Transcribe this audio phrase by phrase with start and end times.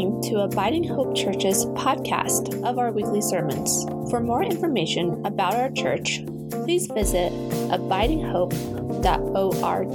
[0.00, 3.84] listening to Abiding Hope Church's podcast of our weekly sermons.
[4.10, 7.30] For more information about our church, please visit
[7.68, 9.90] abidinghope.org.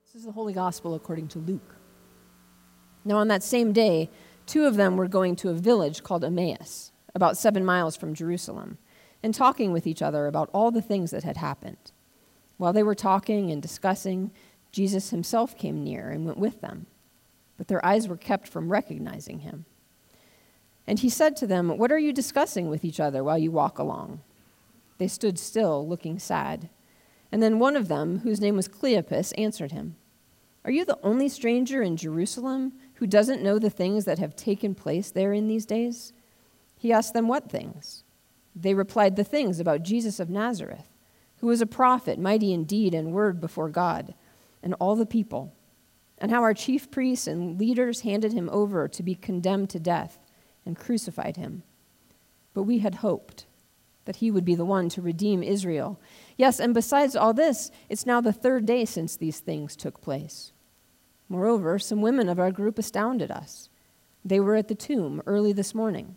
[0.00, 1.76] This is the Holy Gospel according to Luke.
[3.04, 4.08] Now, on that same day,
[4.46, 8.78] two of them were going to a village called Emmaus, about seven miles from Jerusalem,
[9.22, 11.92] and talking with each other about all the things that had happened.
[12.56, 14.30] While they were talking and discussing,
[14.72, 16.86] Jesus himself came near and went with them,
[17.56, 19.64] but their eyes were kept from recognizing him.
[20.86, 23.78] And he said to them, What are you discussing with each other while you walk
[23.78, 24.20] along?
[24.98, 26.68] They stood still, looking sad.
[27.32, 29.96] And then one of them, whose name was Cleopas, answered him,
[30.64, 34.74] Are you the only stranger in Jerusalem who doesn't know the things that have taken
[34.74, 36.12] place there in these days?
[36.84, 38.04] He asked them, What things?
[38.54, 40.86] They replied, The things about Jesus of Nazareth,
[41.38, 44.12] who was a prophet, mighty in deed and word before God
[44.62, 45.54] and all the people,
[46.18, 50.18] and how our chief priests and leaders handed him over to be condemned to death
[50.66, 51.62] and crucified him.
[52.52, 53.46] But we had hoped
[54.04, 55.98] that he would be the one to redeem Israel.
[56.36, 60.52] Yes, and besides all this, it's now the third day since these things took place.
[61.30, 63.70] Moreover, some women of our group astounded us.
[64.22, 66.16] They were at the tomb early this morning.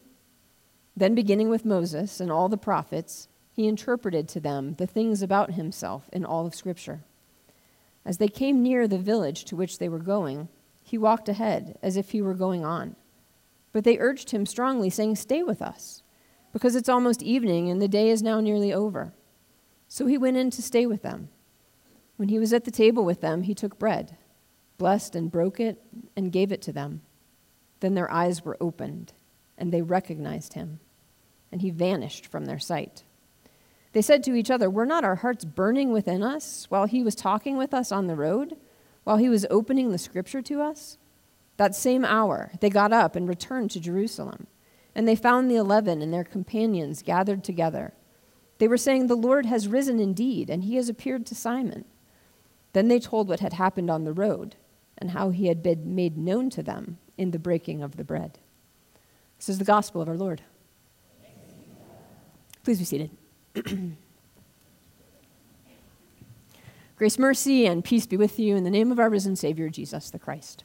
[0.95, 5.53] Then, beginning with Moses and all the prophets, he interpreted to them the things about
[5.53, 7.01] himself in all of Scripture.
[8.05, 10.49] As they came near the village to which they were going,
[10.83, 12.95] he walked ahead as if he were going on.
[13.71, 16.03] But they urged him strongly, saying, Stay with us,
[16.51, 19.13] because it's almost evening and the day is now nearly over.
[19.87, 21.29] So he went in to stay with them.
[22.17, 24.17] When he was at the table with them, he took bread
[24.81, 25.79] blessed and broke it,
[26.15, 27.01] and gave it to them.
[27.81, 29.13] Then their eyes were opened,
[29.61, 30.79] and they recognized him,
[31.51, 33.03] and he vanished from their sight.
[33.93, 37.13] They said to each other, Were not our hearts burning within us while he was
[37.13, 38.57] talking with us on the road,
[39.03, 40.97] while he was opening the scripture to us?
[41.57, 44.47] That same hour, they got up and returned to Jerusalem,
[44.95, 47.93] and they found the eleven and their companions gathered together.
[48.57, 51.85] They were saying, The Lord has risen indeed, and he has appeared to Simon.
[52.73, 54.55] Then they told what had happened on the road
[54.97, 58.39] and how he had been made known to them in the breaking of the bread.
[59.41, 60.43] This is the gospel of our Lord.
[62.63, 63.09] Please be seated.
[66.95, 70.11] Grace, mercy, and peace be with you in the name of our risen Savior, Jesus
[70.11, 70.63] the Christ.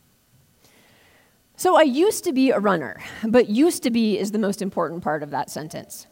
[1.56, 5.02] So, I used to be a runner, but used to be is the most important
[5.02, 6.06] part of that sentence.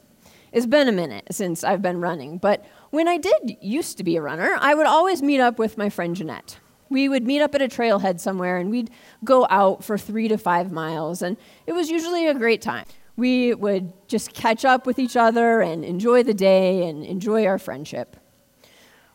[0.50, 4.16] It's been a minute since I've been running, but when I did used to be
[4.16, 6.56] a runner, I would always meet up with my friend Jeanette
[6.88, 8.90] we would meet up at a trailhead somewhere and we'd
[9.24, 11.36] go out for three to five miles, and
[11.66, 12.86] it was usually a great time.
[13.16, 17.58] We would just catch up with each other and enjoy the day and enjoy our
[17.58, 18.16] friendship.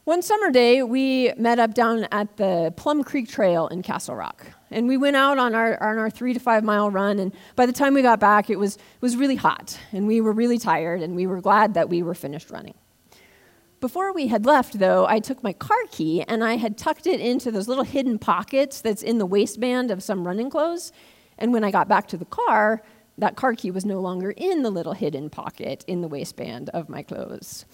[0.10, 4.48] One summer day, we met up down at the Plum Creek Trail in Castle Rock.
[4.72, 7.68] And we went out on our, on our three to five mile run, and by
[7.68, 10.58] the time we got back, it was, it was really hot, and we were really
[10.58, 12.74] tired, and we were glad that we were finished running.
[13.80, 17.22] Before we had left, though, I took my car key and I had tucked it
[17.22, 20.92] into those little hidden pockets that's in the waistband of some running clothes.
[21.38, 22.82] And when I got back to the car,
[23.18, 26.90] that car key was no longer in the little hidden pocket in the waistband of
[26.90, 27.66] my clothes.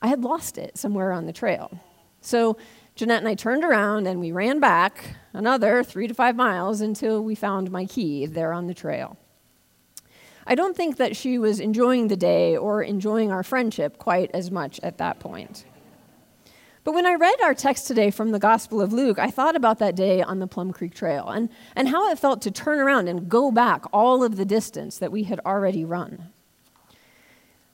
[0.00, 1.78] I had lost it somewhere on the trail.
[2.20, 2.56] So
[2.96, 7.22] Jeanette and I turned around and we ran back another three to five miles until
[7.22, 9.16] we found my key there on the trail.
[10.46, 14.50] I don't think that she was enjoying the day or enjoying our friendship quite as
[14.50, 15.64] much at that point.
[16.84, 19.78] But when I read our text today from the Gospel of Luke, I thought about
[19.78, 23.06] that day on the Plum Creek Trail and, and how it felt to turn around
[23.06, 26.32] and go back all of the distance that we had already run.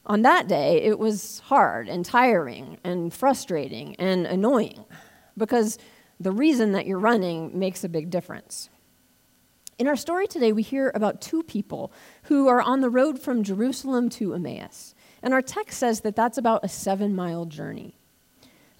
[0.04, 4.84] On that day, it was hard and tiring and frustrating and annoying
[5.38, 5.78] because
[6.20, 8.68] the reason that you're running makes a big difference.
[9.78, 11.92] In our story today, we hear about two people
[12.24, 14.92] who are on the road from Jerusalem to Emmaus.
[15.22, 17.94] And our text says that that's about a seven mile journey.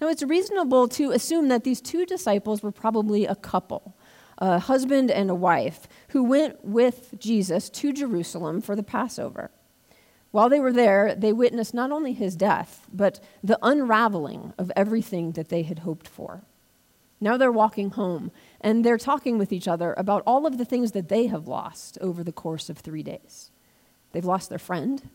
[0.01, 3.95] Now, it's reasonable to assume that these two disciples were probably a couple,
[4.37, 9.51] a husband and a wife, who went with Jesus to Jerusalem for the Passover.
[10.31, 15.31] While they were there, they witnessed not only his death, but the unraveling of everything
[15.31, 16.43] that they had hoped for.
[17.21, 18.31] Now they're walking home,
[18.61, 21.97] and they're talking with each other about all of the things that they have lost
[21.99, 23.51] over the course of three days.
[24.11, 25.09] They've lost their friend,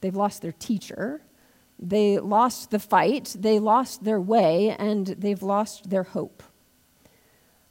[0.00, 1.22] they've lost their teacher,
[1.78, 6.42] they lost the fight, they lost their way, and they've lost their hope.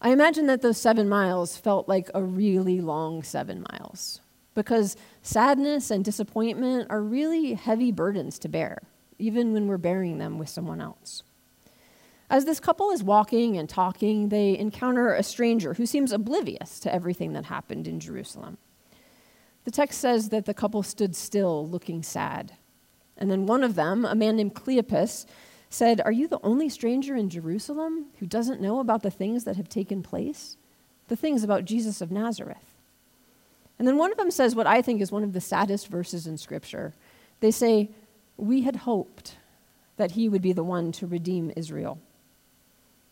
[0.01, 4.21] I imagine that those seven miles felt like a really long seven miles
[4.55, 8.79] because sadness and disappointment are really heavy burdens to bear,
[9.17, 11.23] even when we're bearing them with someone else.
[12.29, 16.93] As this couple is walking and talking, they encounter a stranger who seems oblivious to
[16.93, 18.57] everything that happened in Jerusalem.
[19.65, 22.53] The text says that the couple stood still, looking sad.
[23.17, 25.25] And then one of them, a man named Cleopas,
[25.69, 29.57] said, Are you the only stranger in Jerusalem who doesn't know about the things that
[29.57, 30.55] have taken place?
[31.07, 32.75] The things about Jesus of Nazareth.
[33.79, 36.27] And then one of them says what I think is one of the saddest verses
[36.27, 36.93] in Scripture.
[37.39, 37.89] They say,
[38.37, 39.35] We had hoped
[39.97, 41.99] that he would be the one to redeem Israel.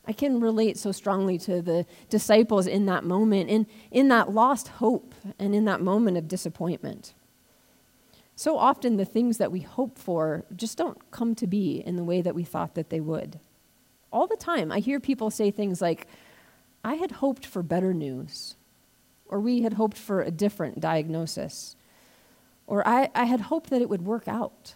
[0.08, 4.70] I can relate so strongly to the disciples in that moment, in, in that lost
[4.70, 7.14] hope, and in that moment of disappointment.
[8.36, 12.04] So often, the things that we hope for just don't come to be in the
[12.04, 13.40] way that we thought that they would.
[14.14, 16.08] All the time, I hear people say things like,
[16.84, 18.56] I had hoped for better news,
[19.28, 21.76] or we had hoped for a different diagnosis,
[22.66, 24.76] or I, I had hoped that it would work out.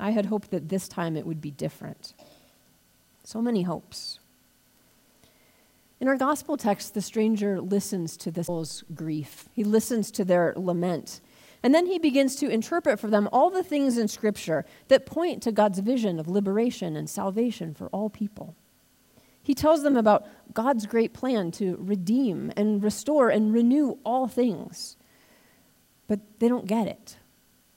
[0.00, 2.14] I had hoped that this time it would be different.
[3.30, 4.18] So many hopes.
[6.00, 9.48] In our gospel text, the stranger listens to the soul's grief.
[9.54, 11.20] He listens to their lament.
[11.62, 15.44] And then he begins to interpret for them all the things in Scripture that point
[15.44, 18.56] to God's vision of liberation and salvation for all people.
[19.40, 24.96] He tells them about God's great plan to redeem and restore and renew all things.
[26.08, 27.16] But they don't get it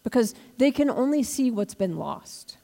[0.03, 2.57] because they can only see what's been lost.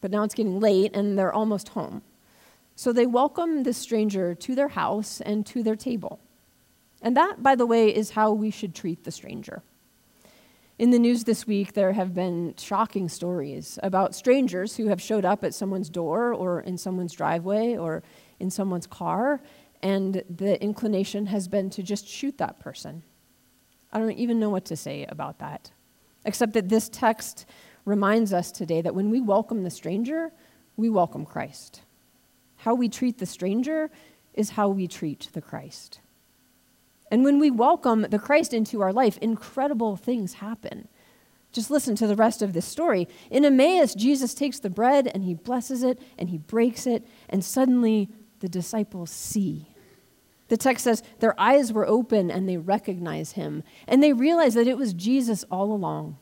[0.00, 2.02] But now it's getting late and they're almost home.
[2.76, 6.18] So they welcome this stranger to their house and to their table.
[7.02, 9.62] And that, by the way, is how we should treat the stranger.
[10.78, 15.26] In the news this week, there have been shocking stories about strangers who have showed
[15.26, 18.02] up at someone's door or in someone's driveway or
[18.38, 19.42] in someone's car,
[19.82, 23.02] and the inclination has been to just shoot that person.
[23.92, 25.70] I don't even know what to say about that,
[26.24, 27.44] except that this text
[27.84, 30.32] reminds us today that when we welcome the stranger,
[30.76, 31.82] we welcome Christ.
[32.58, 33.90] How we treat the stranger
[34.34, 36.00] is how we treat the Christ.
[37.10, 40.88] And when we welcome the Christ into our life, incredible things happen.
[41.52, 43.08] Just listen to the rest of this story.
[43.30, 47.44] In Emmaus, Jesus takes the bread and he blesses it and he breaks it, and
[47.44, 49.66] suddenly the disciples see.
[50.48, 54.68] The text says their eyes were open and they recognize him, and they realize that
[54.68, 56.18] it was Jesus all along.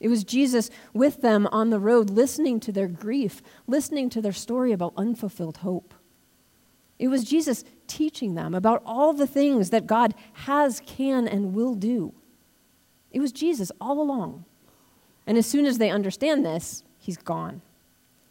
[0.00, 4.32] It was Jesus with them on the road, listening to their grief, listening to their
[4.32, 5.94] story about unfulfilled hope.
[6.98, 11.74] It was Jesus teaching them about all the things that God has, can, and will
[11.74, 12.14] do.
[13.10, 14.44] It was Jesus all along.
[15.26, 17.62] And as soon as they understand this, he's gone.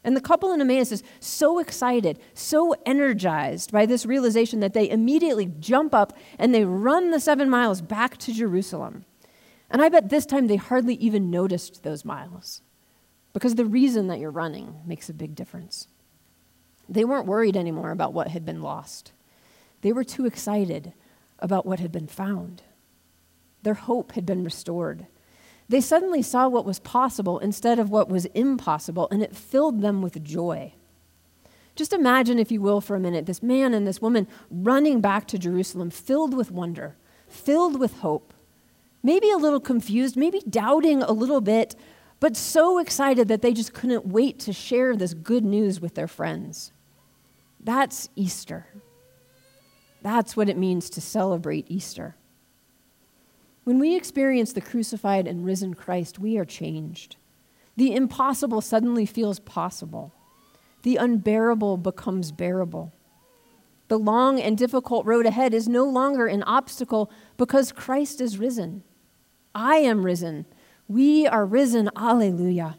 [0.03, 4.89] And the couple in Emmaus is so excited, so energized by this realization that they
[4.89, 9.05] immediately jump up and they run the seven miles back to Jerusalem.
[9.69, 12.61] And I bet this time they hardly even noticed those miles
[13.33, 15.87] because the reason that you're running makes a big difference.
[16.87, 19.11] They weren't worried anymore about what had been lost.
[19.81, 20.93] They were too excited
[21.37, 22.63] about what had been found.
[23.61, 25.05] Their hope had been restored.
[25.67, 30.01] They suddenly saw what was possible instead of what was impossible, and it filled them
[30.01, 30.73] with joy.
[31.75, 35.27] Just imagine, if you will, for a minute, this man and this woman running back
[35.27, 36.97] to Jerusalem, filled with wonder,
[37.27, 38.33] filled with hope,
[39.03, 41.75] maybe a little confused, maybe doubting a little bit,
[42.19, 46.07] but so excited that they just couldn't wait to share this good news with their
[46.07, 46.71] friends.
[47.59, 48.67] That's Easter.
[50.01, 52.15] That's what it means to celebrate Easter.
[53.63, 57.17] When we experience the crucified and risen Christ, we are changed.
[57.75, 60.13] The impossible suddenly feels possible.
[60.83, 62.93] The unbearable becomes bearable.
[63.89, 68.83] The long and difficult road ahead is no longer an obstacle because Christ is risen.
[69.59, 70.45] I am risen.
[70.87, 71.89] We are risen.
[71.93, 72.77] Alleluia.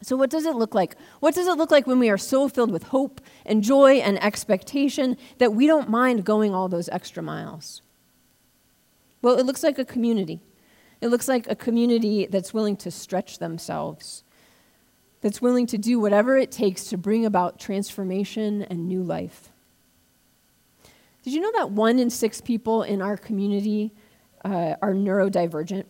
[0.00, 0.96] So, what does it look like?
[1.18, 4.22] What does it look like when we are so filled with hope and joy and
[4.22, 7.82] expectation that we don't mind going all those extra miles?
[9.20, 10.40] Well, it looks like a community.
[11.00, 14.22] It looks like a community that's willing to stretch themselves,
[15.22, 19.50] that's willing to do whatever it takes to bring about transformation and new life.
[21.24, 23.92] Did you know that one in six people in our community
[24.44, 25.84] uh, are neurodivergent?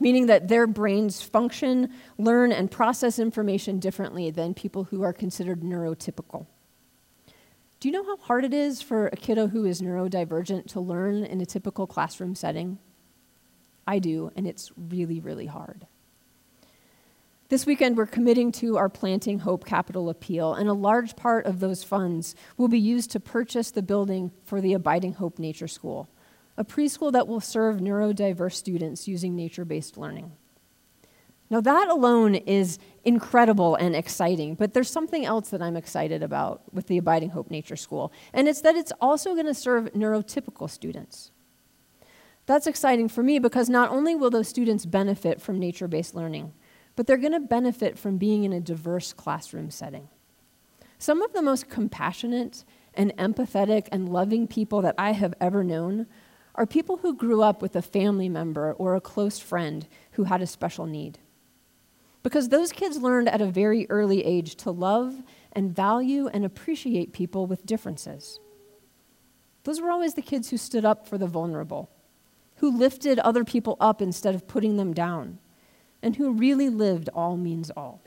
[0.00, 5.60] meaning that their brains function, learn, and process information differently than people who are considered
[5.60, 6.46] neurotypical.
[7.80, 11.24] Do you know how hard it is for a kiddo who is neurodivergent to learn
[11.24, 12.78] in a typical classroom setting?
[13.86, 15.86] I do, and it's really, really hard.
[17.50, 21.60] This weekend, we're committing to our Planting Hope Capital Appeal, and a large part of
[21.60, 26.08] those funds will be used to purchase the building for the Abiding Hope Nature School,
[26.58, 30.32] a preschool that will serve neurodiverse students using nature based learning.
[31.50, 36.62] Now, that alone is incredible and exciting, but there's something else that I'm excited about
[36.74, 40.68] with the Abiding Hope Nature School, and it's that it's also going to serve neurotypical
[40.68, 41.30] students.
[42.44, 46.52] That's exciting for me because not only will those students benefit from nature based learning,
[46.96, 50.08] but they're going to benefit from being in a diverse classroom setting.
[50.98, 56.06] Some of the most compassionate and empathetic and loving people that I have ever known
[56.58, 60.42] are people who grew up with a family member or a close friend who had
[60.42, 61.20] a special need.
[62.24, 65.22] Because those kids learned at a very early age to love
[65.52, 68.40] and value and appreciate people with differences.
[69.62, 71.90] Those were always the kids who stood up for the vulnerable,
[72.56, 75.38] who lifted other people up instead of putting them down,
[76.02, 78.02] and who really lived all means all.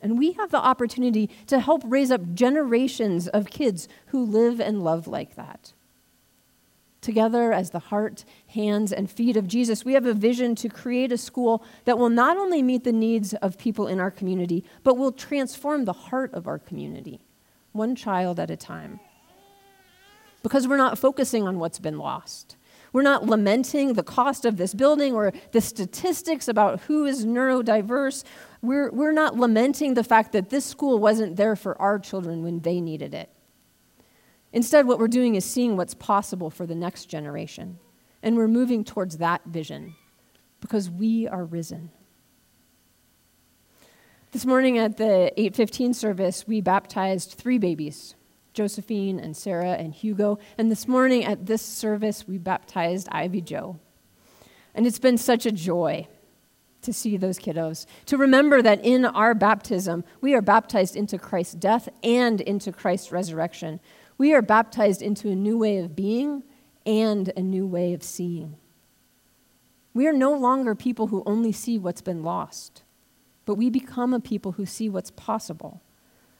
[0.00, 4.84] And we have the opportunity to help raise up generations of kids who live and
[4.84, 5.72] love like that.
[7.02, 11.10] Together, as the heart, hands, and feet of Jesus, we have a vision to create
[11.10, 14.96] a school that will not only meet the needs of people in our community, but
[14.96, 17.20] will transform the heart of our community,
[17.72, 19.00] one child at a time.
[20.44, 22.56] Because we're not focusing on what's been lost.
[22.92, 28.22] We're not lamenting the cost of this building or the statistics about who is neurodiverse.
[28.60, 32.60] We're, we're not lamenting the fact that this school wasn't there for our children when
[32.60, 33.28] they needed it.
[34.52, 37.78] Instead, what we're doing is seeing what's possible for the next generation.
[38.22, 39.94] And we're moving towards that vision
[40.60, 41.90] because we are risen.
[44.32, 48.14] This morning at the 815 service, we baptized three babies
[48.54, 50.38] Josephine and Sarah and Hugo.
[50.58, 53.78] And this morning at this service, we baptized Ivy Joe.
[54.74, 56.06] And it's been such a joy
[56.82, 61.54] to see those kiddos, to remember that in our baptism, we are baptized into Christ's
[61.54, 63.80] death and into Christ's resurrection.
[64.22, 66.44] We are baptized into a new way of being
[66.86, 68.54] and a new way of seeing.
[69.94, 72.84] We are no longer people who only see what's been lost,
[73.46, 75.82] but we become a people who see what's possible,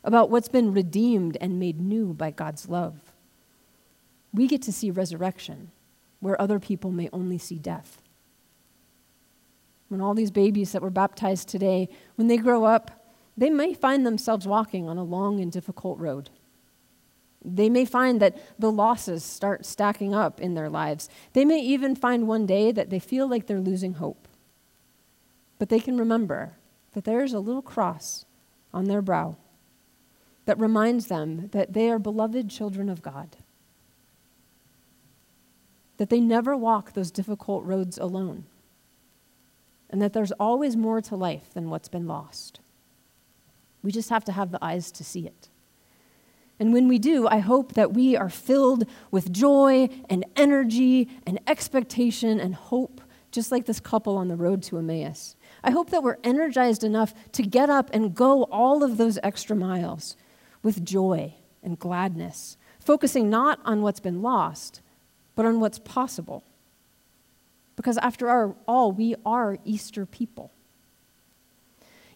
[0.04, 3.00] about what's been redeemed and made new by God's love.
[4.32, 5.72] We get to see resurrection
[6.20, 8.00] where other people may only see death.
[9.88, 13.04] When all these babies that were baptized today, when they grow up,
[13.36, 16.30] they may find themselves walking on a long and difficult road.
[17.44, 21.08] They may find that the losses start stacking up in their lives.
[21.32, 24.28] They may even find one day that they feel like they're losing hope.
[25.58, 26.54] But they can remember
[26.92, 28.24] that there's a little cross
[28.72, 29.36] on their brow
[30.44, 33.36] that reminds them that they are beloved children of God,
[35.96, 38.44] that they never walk those difficult roads alone,
[39.88, 42.60] and that there's always more to life than what's been lost.
[43.82, 45.48] We just have to have the eyes to see it.
[46.62, 51.40] And when we do, I hope that we are filled with joy and energy and
[51.48, 53.00] expectation and hope,
[53.32, 55.34] just like this couple on the road to Emmaus.
[55.64, 59.56] I hope that we're energized enough to get up and go all of those extra
[59.56, 60.16] miles
[60.62, 64.82] with joy and gladness, focusing not on what's been lost,
[65.34, 66.44] but on what's possible.
[67.74, 70.52] Because after all, we are Easter people.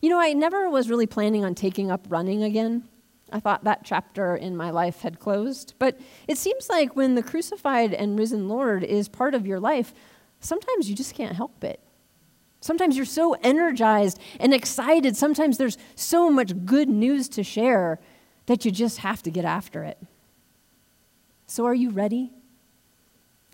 [0.00, 2.84] You know, I never was really planning on taking up running again.
[3.32, 5.74] I thought that chapter in my life had closed.
[5.78, 9.92] But it seems like when the crucified and risen Lord is part of your life,
[10.40, 11.80] sometimes you just can't help it.
[12.60, 15.16] Sometimes you're so energized and excited.
[15.16, 18.00] Sometimes there's so much good news to share
[18.46, 19.98] that you just have to get after it.
[21.46, 22.32] So, are you ready?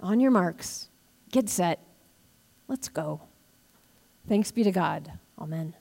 [0.02, 0.88] On your marks,
[1.30, 1.80] get set,
[2.68, 3.20] let's go.
[4.28, 5.12] Thanks be to God.
[5.38, 5.74] Amen.